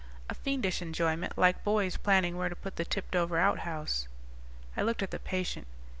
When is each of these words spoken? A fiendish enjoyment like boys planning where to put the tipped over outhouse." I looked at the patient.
A 0.31 0.33
fiendish 0.33 0.81
enjoyment 0.81 1.37
like 1.37 1.63
boys 1.63 1.95
planning 1.95 2.35
where 2.35 2.49
to 2.49 2.55
put 2.55 2.75
the 2.75 2.85
tipped 2.85 3.15
over 3.15 3.37
outhouse." 3.37 4.07
I 4.75 4.81
looked 4.81 5.03
at 5.03 5.11
the 5.11 5.19
patient. 5.19 5.67